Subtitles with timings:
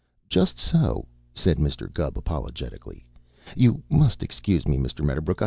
[0.29, 1.93] "Just so," said Mr.
[1.93, 3.05] Gubb apologetically.
[3.55, 5.05] "You must excuse me, Mr.
[5.05, 5.39] Medderbrook.